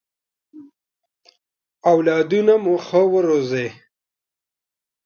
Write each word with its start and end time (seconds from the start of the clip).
اولادونه 1.91 2.53
مو 2.63 2.73
ښه 2.85 3.01
ورزوی! 3.11 3.67